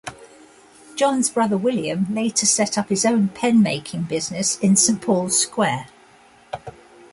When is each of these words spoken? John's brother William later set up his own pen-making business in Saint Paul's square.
John's 0.95 1.29
brother 1.29 1.57
William 1.59 2.07
later 2.11 2.47
set 2.47 2.75
up 2.75 2.89
his 2.89 3.05
own 3.05 3.27
pen-making 3.29 4.05
business 4.05 4.57
in 4.57 4.75
Saint 4.75 4.99
Paul's 4.99 5.37
square. 5.39 5.89